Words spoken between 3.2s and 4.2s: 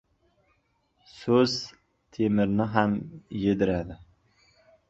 eritadi.